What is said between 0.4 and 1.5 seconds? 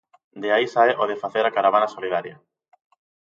De aí sae o de facer